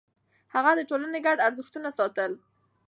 هغه 0.53 0.71
د 0.77 0.81
ټولنې 0.89 1.19
ګډ 1.25 1.37
ارزښتونه 1.47 1.89
ساتل. 1.97 2.31